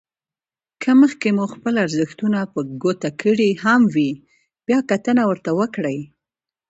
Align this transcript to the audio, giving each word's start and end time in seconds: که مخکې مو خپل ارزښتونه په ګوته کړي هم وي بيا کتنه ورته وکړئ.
که 0.81 0.89
مخکې 1.01 1.29
مو 1.37 1.45
خپل 1.53 1.73
ارزښتونه 1.85 2.39
په 2.53 2.59
ګوته 2.81 3.09
کړي 3.21 3.49
هم 3.63 3.81
وي 3.95 4.09
بيا 4.65 4.79
کتنه 4.91 5.21
ورته 5.29 5.51
وکړئ. 5.59 5.99